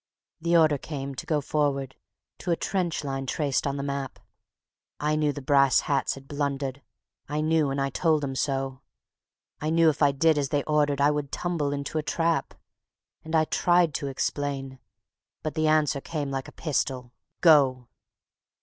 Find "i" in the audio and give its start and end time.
4.99-5.15, 7.29-7.41, 7.79-7.91, 9.59-9.69, 10.01-10.11, 11.01-11.11, 13.35-13.45